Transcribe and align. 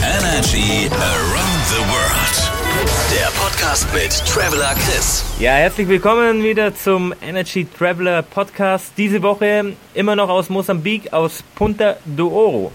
Energy 0.00 0.88
Around 0.90 1.62
the 1.68 1.82
World. 1.90 2.52
Der 3.12 3.26
Podcast 3.38 3.86
mit 3.92 4.10
Traveler 4.26 4.74
Chris. 4.74 5.24
Ja, 5.38 5.52
herzlich 5.52 5.86
willkommen 5.86 6.42
wieder 6.42 6.74
zum 6.74 7.12
Energy 7.20 7.66
Traveler 7.66 8.22
Podcast. 8.22 8.92
Diese 8.96 9.22
Woche 9.22 9.74
immer 9.92 10.16
noch 10.16 10.30
aus 10.30 10.48
Mosambik, 10.48 11.12
aus 11.12 11.44
Punta 11.54 11.96
do 12.06 12.28
Oro. 12.28 12.72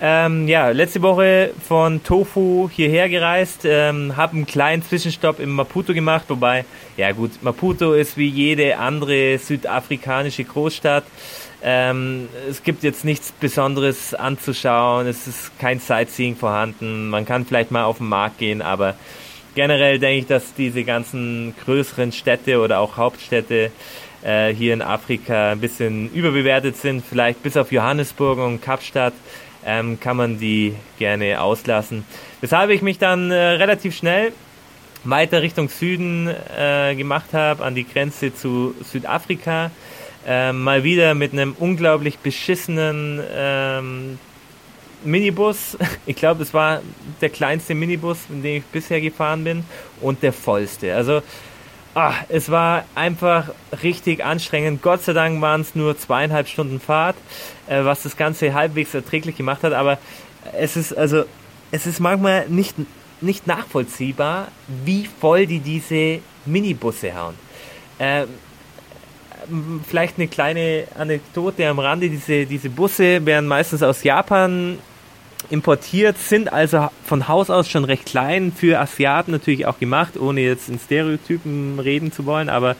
Ähm, 0.00 0.48
ja, 0.48 0.70
letzte 0.70 1.00
Woche 1.02 1.52
von 1.66 2.02
Tofu 2.02 2.68
hierher 2.72 3.08
gereist, 3.08 3.60
ähm, 3.64 4.16
habe 4.16 4.34
einen 4.34 4.46
kleinen 4.46 4.82
Zwischenstopp 4.82 5.38
in 5.38 5.50
Maputo 5.50 5.94
gemacht, 5.94 6.24
wobei, 6.28 6.64
ja 6.96 7.12
gut, 7.12 7.40
Maputo 7.42 7.92
ist 7.92 8.16
wie 8.16 8.28
jede 8.28 8.78
andere 8.78 9.38
südafrikanische 9.38 10.42
Großstadt. 10.42 11.04
Ähm, 11.64 12.28
es 12.50 12.62
gibt 12.64 12.82
jetzt 12.82 13.04
nichts 13.04 13.30
Besonderes 13.32 14.14
anzuschauen, 14.14 15.06
es 15.06 15.28
ist 15.28 15.56
kein 15.60 15.78
Sightseeing 15.78 16.34
vorhanden, 16.34 17.08
man 17.08 17.24
kann 17.24 17.46
vielleicht 17.46 17.70
mal 17.70 17.84
auf 17.84 17.98
den 17.98 18.08
Markt 18.08 18.38
gehen, 18.38 18.62
aber 18.62 18.96
generell 19.54 20.00
denke 20.00 20.18
ich, 20.18 20.26
dass 20.26 20.54
diese 20.54 20.82
ganzen 20.82 21.54
größeren 21.64 22.10
Städte 22.10 22.58
oder 22.58 22.80
auch 22.80 22.96
Hauptstädte 22.96 23.70
äh, 24.24 24.52
hier 24.52 24.74
in 24.74 24.82
Afrika 24.82 25.52
ein 25.52 25.60
bisschen 25.60 26.12
überbewertet 26.12 26.76
sind, 26.76 27.04
vielleicht 27.08 27.42
bis 27.44 27.56
auf 27.56 27.70
Johannesburg 27.70 28.38
und 28.38 28.60
Kapstadt 28.60 29.14
ähm, 29.64 30.00
kann 30.00 30.16
man 30.16 30.40
die 30.40 30.74
gerne 30.98 31.40
auslassen. 31.40 32.04
Weshalb 32.40 32.70
ich 32.70 32.82
mich 32.82 32.98
dann 32.98 33.30
äh, 33.30 33.36
relativ 33.36 33.96
schnell 33.96 34.32
weiter 35.04 35.42
Richtung 35.42 35.68
Süden 35.68 36.28
äh, 36.28 36.94
gemacht 36.94 37.32
habe, 37.32 37.64
an 37.64 37.74
die 37.74 37.86
Grenze 37.86 38.34
zu 38.34 38.74
Südafrika. 38.82 39.70
Ähm, 40.26 40.62
mal 40.62 40.84
wieder 40.84 41.14
mit 41.14 41.32
einem 41.32 41.54
unglaublich 41.58 42.18
beschissenen 42.18 43.20
ähm, 43.34 44.18
Minibus. 45.04 45.76
Ich 46.06 46.16
glaube, 46.16 46.42
es 46.42 46.54
war 46.54 46.80
der 47.20 47.30
kleinste 47.30 47.74
Minibus, 47.74 48.18
in 48.28 48.42
dem 48.42 48.56
ich 48.58 48.64
bisher 48.64 49.00
gefahren 49.00 49.44
bin 49.44 49.64
und 50.00 50.22
der 50.22 50.32
vollste. 50.32 50.94
Also 50.94 51.22
ah, 51.94 52.14
es 52.28 52.50
war 52.50 52.84
einfach 52.94 53.50
richtig 53.82 54.24
anstrengend. 54.24 54.82
Gott 54.82 55.02
sei 55.02 55.12
Dank 55.12 55.40
waren 55.40 55.60
es 55.60 55.74
nur 55.74 55.96
zweieinhalb 55.98 56.48
Stunden 56.48 56.80
Fahrt, 56.80 57.16
äh, 57.68 57.84
was 57.84 58.02
das 58.02 58.16
Ganze 58.16 58.54
halbwegs 58.54 58.94
erträglich 58.94 59.36
gemacht 59.36 59.62
hat. 59.62 59.72
Aber 59.72 59.98
es 60.56 60.76
ist 60.76 60.96
also 60.96 61.24
es 61.70 61.86
ist 61.86 62.00
manchmal 62.00 62.48
nicht 62.48 62.76
nicht 63.20 63.46
nachvollziehbar, 63.46 64.48
wie 64.84 65.08
voll 65.20 65.46
die 65.46 65.60
diese 65.60 66.20
Minibusse 66.44 67.14
hauen. 67.14 67.34
Ähm, 67.98 68.28
vielleicht 69.86 70.18
eine 70.18 70.28
kleine 70.28 70.84
Anekdote 70.98 71.66
am 71.68 71.78
Rande. 71.78 72.08
Diese, 72.08 72.46
diese 72.46 72.70
Busse 72.70 73.24
werden 73.24 73.46
meistens 73.46 73.82
aus 73.82 74.02
Japan 74.02 74.78
importiert, 75.50 76.18
sind 76.18 76.52
also 76.52 76.88
von 77.04 77.28
Haus 77.28 77.50
aus 77.50 77.68
schon 77.68 77.84
recht 77.84 78.06
klein, 78.06 78.52
für 78.52 78.78
Asiaten 78.78 79.32
natürlich 79.32 79.66
auch 79.66 79.78
gemacht, 79.78 80.16
ohne 80.18 80.40
jetzt 80.40 80.68
in 80.68 80.78
Stereotypen 80.78 81.78
reden 81.78 82.12
zu 82.12 82.24
wollen, 82.26 82.48
aber 82.48 82.76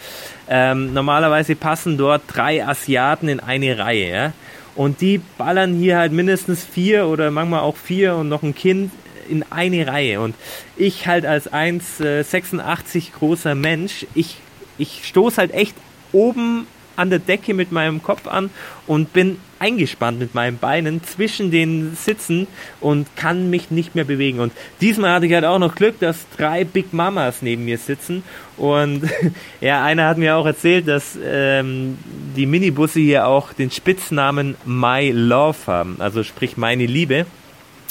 ähm, 0.48 0.94
normalerweise 0.94 1.56
passen 1.56 1.98
dort 1.98 2.22
drei 2.28 2.64
Asiaten 2.64 3.28
in 3.28 3.40
eine 3.40 3.78
Reihe. 3.78 4.10
Ja? 4.10 4.32
Und 4.74 5.00
die 5.00 5.20
ballern 5.36 5.74
hier 5.74 5.98
halt 5.98 6.12
mindestens 6.12 6.64
vier 6.64 7.06
oder 7.06 7.30
manchmal 7.30 7.60
auch 7.60 7.76
vier 7.76 8.14
und 8.14 8.28
noch 8.28 8.42
ein 8.42 8.54
Kind 8.54 8.90
in 9.28 9.44
eine 9.50 9.86
Reihe. 9.86 10.20
Und 10.20 10.34
ich 10.76 11.06
halt 11.06 11.26
als 11.26 11.52
1,86 11.52 13.12
großer 13.18 13.54
Mensch, 13.54 14.06
ich, 14.14 14.38
ich 14.78 15.02
stoße 15.04 15.36
halt 15.36 15.52
echt 15.52 15.74
oben 16.12 16.66
an 16.96 17.10
der 17.10 17.18
Decke 17.18 17.54
mit 17.54 17.72
meinem 17.72 18.02
Kopf 18.02 18.26
an 18.26 18.50
und 18.86 19.12
bin 19.12 19.38
eingespannt 19.58 20.18
mit 20.18 20.34
meinen 20.34 20.58
Beinen 20.58 21.02
zwischen 21.04 21.50
den 21.50 21.94
Sitzen 21.94 22.46
und 22.80 23.14
kann 23.16 23.48
mich 23.48 23.70
nicht 23.70 23.94
mehr 23.94 24.04
bewegen. 24.04 24.40
Und 24.40 24.52
diesmal 24.80 25.14
hatte 25.14 25.26
ich 25.26 25.32
halt 25.32 25.44
auch 25.44 25.58
noch 25.58 25.74
Glück, 25.74 25.98
dass 26.00 26.26
drei 26.36 26.64
Big 26.64 26.92
Mamas 26.92 27.42
neben 27.42 27.64
mir 27.64 27.78
sitzen. 27.78 28.22
Und 28.56 29.08
ja, 29.60 29.84
einer 29.84 30.08
hat 30.08 30.18
mir 30.18 30.36
auch 30.36 30.46
erzählt, 30.46 30.88
dass 30.88 31.16
ähm, 31.22 31.96
die 32.36 32.46
Minibusse 32.46 33.00
hier 33.00 33.26
auch 33.26 33.52
den 33.52 33.70
Spitznamen 33.70 34.56
My 34.64 35.10
Love 35.10 35.58
haben, 35.66 35.96
also 35.98 36.22
sprich 36.22 36.56
meine 36.56 36.86
Liebe 36.86 37.26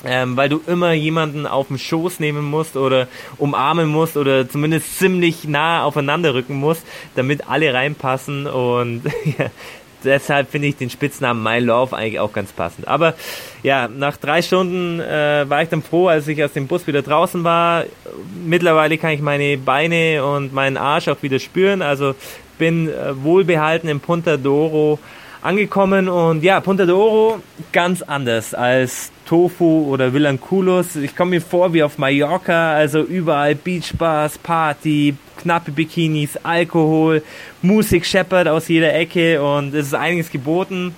ähm, 0.05 0.37
weil 0.37 0.49
du 0.49 0.61
immer 0.67 0.93
jemanden 0.93 1.45
auf 1.45 1.67
den 1.67 1.77
Schoß 1.77 2.19
nehmen 2.19 2.43
musst 2.43 2.75
oder 2.75 3.07
umarmen 3.37 3.87
musst 3.87 4.17
oder 4.17 4.47
zumindest 4.49 4.97
ziemlich 4.97 5.45
nah 5.45 5.83
aufeinander 5.83 6.33
rücken 6.33 6.55
musst, 6.55 6.85
damit 7.15 7.47
alle 7.49 7.73
reinpassen 7.73 8.47
und 8.47 9.03
ja, 9.37 9.47
deshalb 10.03 10.49
finde 10.49 10.67
ich 10.67 10.77
den 10.77 10.89
Spitznamen 10.89 11.43
My 11.43 11.59
Love 11.59 11.95
eigentlich 11.95 12.19
auch 12.19 12.33
ganz 12.33 12.51
passend. 12.51 12.87
Aber 12.87 13.13
ja, 13.63 13.87
nach 13.87 14.17
drei 14.17 14.41
Stunden 14.41 14.99
äh, 14.99 15.45
war 15.47 15.61
ich 15.61 15.69
dann 15.69 15.83
froh, 15.83 16.07
als 16.07 16.27
ich 16.27 16.43
aus 16.43 16.53
dem 16.53 16.67
Bus 16.67 16.87
wieder 16.87 17.01
draußen 17.01 17.43
war. 17.43 17.85
Mittlerweile 18.45 18.97
kann 18.97 19.11
ich 19.11 19.21
meine 19.21 19.57
Beine 19.57 20.25
und 20.25 20.53
meinen 20.53 20.77
Arsch 20.77 21.07
auch 21.07 21.21
wieder 21.21 21.39
spüren, 21.39 21.81
also 21.81 22.15
bin 22.57 22.89
äh, 22.89 23.23
wohlbehalten 23.23 23.89
im 23.89 23.99
Punta 23.99 24.33
d'Oro 24.33 24.99
angekommen 25.41 26.07
und 26.07 26.43
ja, 26.43 26.59
Punta 26.59 26.83
d'Oro 26.83 27.39
ganz 27.71 28.01
anders 28.01 28.53
als 28.53 29.11
Tofu 29.25 29.87
oder 29.89 30.13
Villanculos. 30.13 30.95
Ich 30.95 31.15
komme 31.15 31.31
mir 31.31 31.41
vor 31.41 31.73
wie 31.73 31.83
auf 31.83 31.97
Mallorca, 31.97 32.73
also 32.73 33.01
überall 33.01 33.55
Beachbars, 33.55 34.37
Party, 34.37 35.15
knappe 35.37 35.71
Bikinis, 35.71 36.37
Alkohol, 36.43 37.23
Musik 37.61 38.05
scheppert 38.05 38.47
aus 38.47 38.67
jeder 38.67 38.93
Ecke 38.93 39.41
und 39.41 39.73
es 39.73 39.87
ist 39.87 39.95
einiges 39.95 40.29
geboten. 40.29 40.93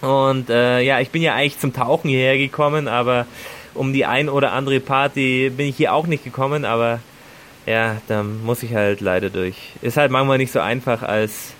Und 0.00 0.50
äh, 0.50 0.80
ja, 0.80 1.00
ich 1.00 1.10
bin 1.10 1.22
ja 1.22 1.34
eigentlich 1.34 1.58
zum 1.58 1.72
Tauchen 1.72 2.10
hierher 2.10 2.36
gekommen, 2.36 2.88
aber 2.88 3.26
um 3.74 3.92
die 3.92 4.04
ein 4.04 4.28
oder 4.28 4.52
andere 4.52 4.80
Party 4.80 5.50
bin 5.56 5.68
ich 5.68 5.76
hier 5.76 5.92
auch 5.92 6.06
nicht 6.06 6.24
gekommen, 6.24 6.64
aber 6.64 7.00
ja, 7.66 7.96
da 8.08 8.22
muss 8.22 8.62
ich 8.62 8.74
halt 8.74 9.00
leider 9.00 9.30
durch. 9.30 9.56
Ist 9.82 9.96
halt 9.96 10.10
manchmal 10.10 10.38
nicht 10.38 10.52
so 10.52 10.60
einfach 10.60 11.02
als 11.02 11.52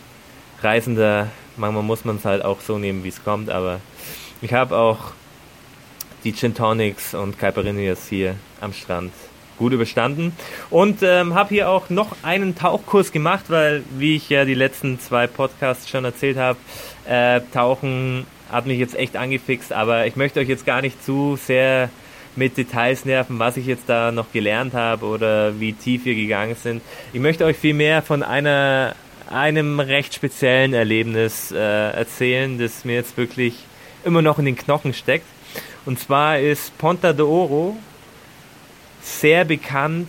Reisender 0.63 1.29
Manchmal 1.57 1.83
muss 1.83 2.05
man 2.05 2.17
es 2.17 2.25
halt 2.25 2.45
auch 2.45 2.61
so 2.61 2.79
nehmen, 2.79 3.05
wie 3.05 3.09
es 3.09 3.23
kommt, 3.25 3.51
aber 3.51 3.81
ich 4.43 4.53
habe 4.53 4.77
auch 4.77 4.99
die 6.25 6.33
Gin 6.35 6.55
Tonics 6.55 7.15
und 7.15 7.39
Caipirinhas 7.39 8.09
hier 8.09 8.37
am 8.61 8.73
Strand 8.73 9.13
gut 9.59 9.73
überstanden 9.73 10.33
und 10.71 11.03
ähm, 11.03 11.35
habe 11.35 11.51
hier 11.51 11.71
auch 11.71 11.89
noch 11.89 12.17
einen 12.23 12.57
Tauchkurs 12.57 13.13
gemacht, 13.13 13.47
weil, 13.49 13.83
wie 13.97 14.17
ich 14.17 14.29
ja 14.29 14.45
die 14.45 14.55
letzten 14.55 15.01
zwei 15.01 15.27
Podcasts 15.27 15.89
schon 15.89 16.05
erzählt 16.05 16.37
habe, 16.37 16.59
äh, 17.09 17.41
Tauchen 17.53 18.27
hat 18.51 18.67
mich 18.67 18.79
jetzt 18.79 18.97
echt 18.97 19.17
angefixt, 19.17 19.73
aber 19.73 20.07
ich 20.07 20.17
möchte 20.17 20.41
euch 20.41 20.49
jetzt 20.49 20.67
gar 20.67 20.83
nicht 20.83 21.03
zu 21.05 21.37
sehr 21.37 21.89
mit 22.37 22.57
Details 22.57 23.05
nerven, 23.05 23.39
was 23.39 23.57
ich 23.57 23.67
jetzt 23.67 23.89
da 23.89 24.13
noch 24.13 24.31
gelernt 24.33 24.75
habe 24.75 25.07
oder 25.07 25.59
wie 25.59 25.73
tief 25.73 26.05
wir 26.05 26.15
gegangen 26.15 26.55
sind. 26.55 26.83
Ich 27.13 27.21
möchte 27.21 27.45
euch 27.45 27.57
viel 27.57 27.75
mehr 27.75 28.03
von 28.03 28.23
einer 28.23 28.95
einem 29.31 29.81
recht 29.81 30.15
speziellen 30.15 30.75
Erlebnis 30.75 31.53
äh, 31.53 31.57
erzählen, 31.57 32.59
das 32.59 32.85
mir 32.85 32.95
jetzt 32.95 33.17
wirklich 33.17 33.55
immer 34.05 34.23
noch 34.23 34.39
in 34.39 34.45
den 34.45 34.57
Knochen 34.57 34.95
steckt. 34.95 35.27
Und 35.85 35.99
zwar 35.99 36.39
ist 36.39 36.77
Ponta 36.79 37.13
de 37.13 37.25
Oro 37.25 37.77
sehr 39.03 39.45
bekannt 39.45 40.09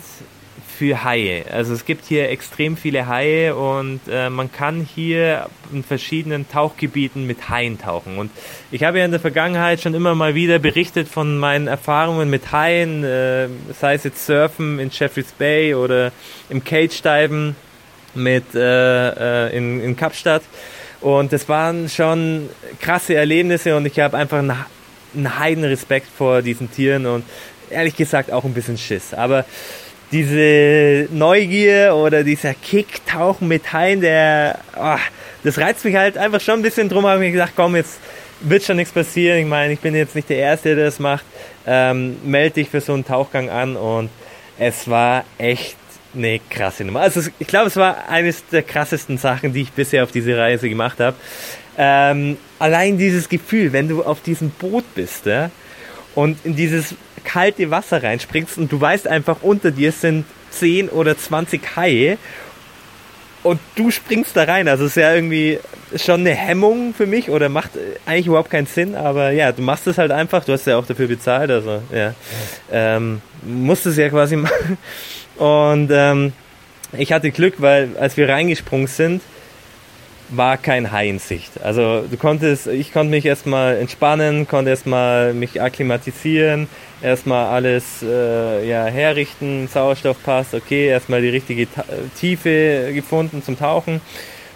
für 0.78 1.04
Haie. 1.04 1.46
Also 1.52 1.74
es 1.74 1.86
gibt 1.86 2.06
hier 2.06 2.30
extrem 2.30 2.78
viele 2.78 3.08
Haie 3.08 3.56
und 3.56 4.00
äh, 4.10 4.30
man 4.30 4.52
kann 4.52 4.88
hier 4.94 5.50
in 5.74 5.84
verschiedenen 5.84 6.48
Tauchgebieten 6.48 7.26
mit 7.26 7.50
Haien 7.50 7.80
tauchen. 7.80 8.20
Und 8.20 8.30
ich 8.70 8.84
habe 8.84 9.00
ja 9.00 9.06
in 9.06 9.12
der 9.12 9.20
Vergangenheit 9.20 9.82
schon 9.82 9.96
immer 9.96 10.14
mal 10.14 10.36
wieder 10.36 10.60
berichtet 10.60 11.08
von 11.08 11.40
meinen 11.40 11.68
Erfahrungen 11.68 12.30
mit 12.30 12.52
Haien, 12.52 13.04
äh, 13.04 13.48
sei 13.80 13.96
es 13.96 14.04
jetzt 14.04 14.26
Surfen 14.28 14.78
in 14.78 14.92
Jeffreys 14.92 15.32
Bay 15.32 15.74
oder 15.74 16.12
im 16.50 16.64
Cage-Diven 16.64 17.56
mit 18.18 18.56
äh, 18.56 19.48
äh, 19.48 19.58
in, 19.58 19.82
in 19.82 19.96
Kapstadt. 19.96 20.44
Und 21.02 21.32
das 21.32 21.48
waren 21.48 21.90
schon 21.90 22.50
krasse 22.82 23.16
Erlebnisse 23.16 23.76
und 23.76 23.86
ich 23.86 24.00
habe 24.00 24.18
einfach 24.18 24.40
einen, 24.40 24.56
einen 25.16 25.40
heiden 25.40 25.64
Respekt 25.64 26.08
vor 26.18 26.42
diesen 26.42 26.72
Tieren 26.72 27.06
und 27.06 27.24
ehrlich 27.70 27.96
gesagt 27.96 28.32
auch 28.32 28.44
ein 28.44 28.54
bisschen 28.54 28.78
Schiss. 28.78 29.14
Aber 29.14 29.46
diese 30.12 31.08
Neugier 31.12 31.94
oder 31.96 32.24
dieser 32.24 32.54
Kick, 32.54 33.06
Tauchen 33.06 33.48
mit 33.48 33.74
Haien, 33.74 34.02
der, 34.02 34.60
oh, 34.78 34.98
das 35.44 35.58
reizt 35.58 35.86
mich 35.86 35.96
halt 35.96 36.18
einfach 36.18 36.42
schon 36.42 36.60
ein 36.60 36.64
bisschen. 36.64 36.90
Drum 36.90 37.06
habe 37.06 37.26
ich 37.26 37.34
gesagt, 37.34 37.54
komm, 37.56 37.76
jetzt 37.76 38.00
wird 38.42 38.64
schon 38.64 38.78
nichts 38.78 38.94
passieren. 38.94 39.40
Ich 39.40 39.46
meine, 39.46 39.74
ich 39.74 39.80
bin 39.80 39.96
jetzt 39.96 40.16
nicht 40.16 40.30
der 40.30 40.38
Erste, 40.38 40.76
der 40.76 40.86
das 40.86 41.00
macht. 41.00 41.26
Ähm, 41.66 42.18
melde 42.24 42.56
dich 42.56 42.70
für 42.70 42.82
so 42.82 42.94
einen 42.94 43.06
Tauchgang 43.06 43.50
an 43.50 43.76
und 43.76 44.10
es 44.58 44.90
war 44.90 45.26
echt 45.38 45.76
eine 46.16 46.40
krasse 46.50 46.84
Nummer. 46.84 47.02
Also 47.02 47.22
ich 47.40 47.48
glaube, 47.48 47.68
es 47.68 47.76
war 47.76 48.10
eines 48.10 48.46
der 48.48 48.64
krassesten 48.64 49.18
Sachen, 49.18 49.54
die 49.54 49.62
ich 49.62 49.72
bisher 49.72 50.04
auf 50.04 50.12
diese 50.12 50.38
Reise 50.38 50.70
gemacht 50.70 51.00
habe. 51.00 51.16
Ähm, 51.78 52.38
allein 52.60 52.98
dieses 52.98 53.30
Gefühl, 53.30 53.74
wenn 53.74 53.88
du 53.88 54.04
auf 54.04 54.22
diesem 54.22 54.50
Boot 54.50 54.84
bist 54.96 55.26
ja, 55.26 55.52
und 56.16 56.38
in 56.44 56.56
dieses 56.56 56.96
kalte 57.24 57.70
Wasser 57.70 58.02
reinspringst 58.02 58.58
und 58.58 58.72
du 58.72 58.80
weißt 58.80 59.08
einfach, 59.08 59.38
unter 59.42 59.72
dir 59.72 59.92
sind 59.92 60.26
10 60.52 60.90
oder 60.90 61.18
20 61.18 61.76
Haie 61.76 62.18
und 63.44 63.60
du 63.76 63.92
springst 63.92 64.36
da 64.36 64.44
rein. 64.44 64.68
Also 64.68 64.86
es 64.86 64.92
ist 64.92 65.02
ja 65.02 65.14
irgendwie 65.14 65.60
schon 65.96 66.22
eine 66.22 66.32
Hemmung 66.32 66.94
für 66.94 67.06
mich 67.06 67.30
oder 67.30 67.50
macht 67.50 67.72
eigentlich 68.06 68.28
überhaupt 68.28 68.50
keinen 68.50 68.68
Sinn, 68.68 68.96
aber 68.96 69.32
ja, 69.32 69.52
du 69.52 69.62
machst 69.62 69.88
es 69.88 69.98
halt 69.98 70.12
einfach, 70.12 70.44
du 70.44 70.54
hast 70.54 70.68
ja 70.68 70.78
auch 70.78 70.86
dafür 70.86 71.08
bezahlt, 71.08 71.52
also 71.52 71.82
ja, 71.94 72.14
ähm, 72.72 73.22
musst 73.44 73.86
es 73.86 73.98
ja 73.98 74.10
quasi 74.10 74.36
machen. 74.38 74.78
Und 75.38 75.90
ähm, 75.92 76.34
ich 76.98 77.12
hatte 77.12 77.32
Glück, 77.32 77.56
weil 77.62 77.90
als 78.00 78.18
wir 78.18 78.30
reingesprungen 78.30 78.88
sind, 78.88 79.22
war 80.30 80.58
kein 80.58 80.92
Hai 80.92 81.08
in 81.08 81.20
Sicht. 81.20 81.62
Also 81.64 82.02
du 82.02 82.18
konntest, 82.18 82.68
ich 82.68 82.92
konnte 82.92 83.12
mich 83.12 83.26
erstmal 83.26 83.78
entspannen, 83.78 84.48
konnte 84.48 84.72
erstmal 84.72 85.34
mich 85.34 85.62
akklimatisieren, 85.62 86.68
erstmal 87.02 87.48
alles 87.48 88.04
äh, 88.04 88.68
ja, 88.68 88.86
herrichten, 88.86 89.68
Sauerstoff 89.68 90.22
passt, 90.24 90.54
okay, 90.54 90.88
erstmal 90.88 91.22
die 91.22 91.30
richtige 91.30 91.72
Ta 91.72 91.86
Tiefe 92.20 92.92
gefunden 92.94 93.42
zum 93.42 93.58
Tauchen. 93.58 94.02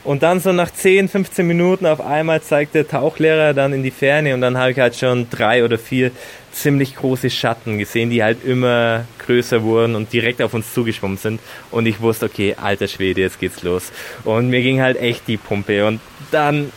Und 0.03 0.23
dann 0.23 0.39
so 0.39 0.51
nach 0.51 0.71
10, 0.71 1.09
15 1.09 1.45
Minuten 1.45 1.85
auf 1.85 2.01
einmal 2.01 2.41
zeigt 2.41 2.73
der 2.73 2.87
Tauchlehrer 2.87 3.53
dann 3.53 3.71
in 3.71 3.83
die 3.83 3.91
Ferne 3.91 4.33
und 4.33 4.41
dann 4.41 4.57
habe 4.57 4.71
ich 4.71 4.79
halt 4.79 4.95
schon 4.95 5.29
drei 5.29 5.63
oder 5.63 5.77
vier 5.77 6.11
ziemlich 6.51 6.95
große 6.95 7.29
Schatten 7.29 7.77
gesehen, 7.77 8.09
die 8.09 8.23
halt 8.23 8.43
immer 8.43 9.05
größer 9.19 9.63
wurden 9.63 9.95
und 9.95 10.11
direkt 10.11 10.41
auf 10.41 10.53
uns 10.53 10.73
zugeschwommen 10.73 11.17
sind. 11.17 11.39
Und 11.69 11.85
ich 11.85 12.01
wusste, 12.01 12.25
okay, 12.25 12.55
alter 12.59 12.87
Schwede, 12.87 13.21
jetzt 13.21 13.39
geht's 13.39 13.63
los. 13.63 13.91
Und 14.23 14.49
mir 14.49 14.61
ging 14.61 14.81
halt 14.81 14.99
echt 14.99 15.27
die 15.27 15.37
Pumpe. 15.37 15.85
Und 15.85 16.01
dann 16.31 16.71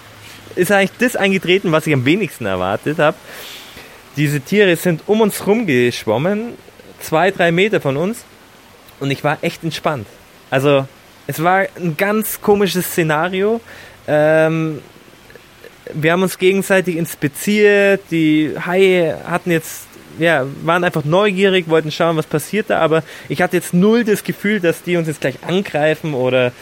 ist 0.55 0.70
eigentlich 0.70 0.93
das 0.99 1.17
eingetreten, 1.17 1.73
was 1.73 1.87
ich 1.87 1.94
am 1.94 2.05
wenigsten 2.05 2.47
erwartet 2.47 2.99
habe. 2.99 3.17
Diese 4.17 4.41
Tiere 4.41 4.77
sind 4.77 5.03
um 5.06 5.20
uns 5.20 5.47
rumgeschwommen, 5.47 6.55
zwei, 7.00 7.31
drei 7.31 7.50
Meter 7.50 7.81
von 7.81 7.97
uns. 7.97 8.25
Und 9.00 9.11
ich 9.11 9.25
war 9.25 9.38
echt 9.43 9.65
entspannt. 9.65 10.06
Also, 10.50 10.87
es 11.26 11.43
war 11.43 11.67
ein 11.76 11.97
ganz 11.97 12.41
komisches 12.41 12.87
Szenario. 12.87 13.61
Ähm, 14.06 14.81
wir 15.93 16.12
haben 16.12 16.23
uns 16.23 16.38
gegenseitig 16.38 16.97
inspiziert, 16.97 18.03
die 18.11 18.55
Haie 18.65 19.19
hatten 19.26 19.50
jetzt, 19.50 19.87
ja, 20.19 20.47
waren 20.62 20.85
einfach 20.85 21.05
neugierig, 21.05 21.69
wollten 21.69 21.91
schauen, 21.91 22.17
was 22.17 22.26
passiert 22.26 22.71
da, 22.71 22.81
aber 22.81 23.03
ich 23.29 23.43
hatte 23.43 23.56
jetzt 23.56 23.75
null 23.75 24.05
das 24.05 24.25
Gefühl, 24.25 24.61
dass 24.61 24.82
die 24.82 24.97
uns 24.97 25.09
jetzt 25.09 25.21
gleich 25.21 25.37
angreifen 25.47 26.15
oder, 26.15 26.53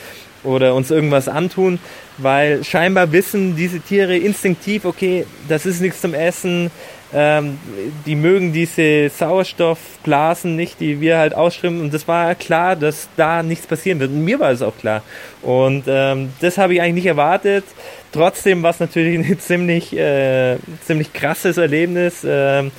oder 0.42 0.74
uns 0.74 0.90
irgendwas 0.90 1.28
antun, 1.28 1.78
weil 2.18 2.64
scheinbar 2.64 3.12
wissen 3.12 3.54
diese 3.54 3.80
Tiere 3.80 4.16
instinktiv, 4.16 4.84
okay, 4.84 5.24
das 5.48 5.66
ist 5.66 5.80
nichts 5.80 6.00
zum 6.00 6.14
Essen, 6.14 6.70
ähm, 7.14 7.58
die 8.06 8.16
mögen 8.16 8.52
diese 8.52 9.10
Sauerstoffblasen 9.10 10.56
nicht, 10.56 10.80
die 10.80 11.00
wir 11.00 11.18
halt 11.18 11.34
ausströmen. 11.34 11.80
Und 11.80 11.92
das 11.92 12.08
war 12.08 12.34
klar, 12.34 12.74
dass 12.74 13.08
da 13.16 13.42
nichts 13.42 13.66
passieren 13.66 14.00
wird. 14.00 14.10
Und 14.10 14.24
mir 14.24 14.40
war 14.40 14.50
es 14.50 14.62
auch 14.62 14.76
klar. 14.76 15.02
Und 15.42 15.84
ähm, 15.86 16.30
das 16.40 16.58
habe 16.58 16.74
ich 16.74 16.80
eigentlich 16.80 17.04
nicht 17.04 17.06
erwartet. 17.06 17.64
Trotzdem 18.12 18.62
war 18.62 18.70
es 18.70 18.80
natürlich 18.80 19.18
ein 19.30 19.38
ziemlich, 19.38 19.96
äh, 19.96 20.56
ziemlich 20.84 21.12
krasses 21.12 21.58
Erlebnis. 21.58 22.24
Ähm, 22.26 22.70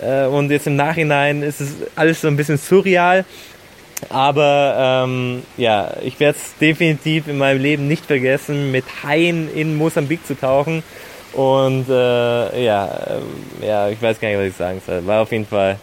äh, 0.00 0.26
und 0.26 0.50
jetzt 0.50 0.66
im 0.66 0.76
Nachhinein 0.76 1.42
ist 1.42 1.60
es 1.60 1.74
alles 1.96 2.20
so 2.20 2.28
ein 2.28 2.36
bisschen 2.36 2.58
surreal. 2.58 3.24
Aber 4.08 5.04
ähm, 5.04 5.42
ja, 5.56 5.94
ich 6.02 6.18
werde 6.20 6.38
es 6.38 6.56
definitiv 6.58 7.28
in 7.28 7.38
meinem 7.38 7.60
Leben 7.60 7.86
nicht 7.86 8.06
vergessen, 8.06 8.70
mit 8.70 8.84
Haien 9.02 9.52
in 9.54 9.76
Mosambik 9.76 10.24
zu 10.26 10.38
tauchen. 10.38 10.82
Und 11.32 11.88
äh, 11.88 12.64
ja, 12.64 12.86
äh, 12.86 13.66
ja, 13.66 13.88
ich 13.88 14.00
weiß 14.00 14.18
gar 14.18 14.28
nicht, 14.28 14.38
was 14.38 14.46
ich 14.46 14.56
sagen 14.56 14.82
soll. 14.84 15.06
War 15.06 15.22
auf 15.22 15.32
jeden 15.32 15.46
Fall 15.46 15.78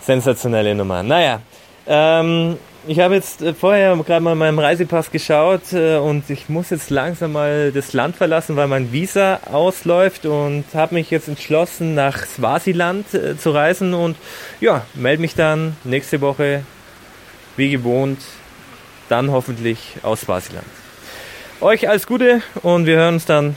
sensationelle 0.00 0.74
Nummer. 0.74 1.02
Naja, 1.02 1.40
ähm, 1.86 2.56
ich 2.86 3.00
habe 3.00 3.14
jetzt 3.14 3.42
äh, 3.42 3.52
vorher 3.52 3.94
gerade 3.96 4.22
mal 4.22 4.34
meinem 4.34 4.58
Reisepass 4.58 5.10
geschaut 5.10 5.72
äh, 5.72 5.96
und 5.96 6.30
ich 6.30 6.48
muss 6.48 6.70
jetzt 6.70 6.88
langsam 6.88 7.32
mal 7.32 7.72
das 7.72 7.92
Land 7.92 8.16
verlassen, 8.16 8.56
weil 8.56 8.68
mein 8.68 8.92
Visa 8.92 9.40
ausläuft 9.50 10.24
und 10.24 10.64
habe 10.74 10.94
mich 10.94 11.10
jetzt 11.10 11.28
entschlossen, 11.28 11.94
nach 11.94 12.24
Swasiland 12.24 13.12
äh, 13.12 13.36
zu 13.36 13.50
reisen 13.50 13.92
und 13.92 14.16
ja, 14.60 14.86
melde 14.94 15.20
mich 15.20 15.34
dann 15.34 15.76
nächste 15.84 16.22
Woche 16.22 16.62
wie 17.56 17.70
gewohnt, 17.70 18.20
dann 19.10 19.30
hoffentlich 19.30 19.96
aus 20.02 20.22
Swasiland. 20.22 20.66
Euch 21.60 21.88
alles 21.88 22.06
Gute 22.06 22.40
und 22.62 22.86
wir 22.86 22.96
hören 22.96 23.14
uns 23.14 23.26
dann 23.26 23.56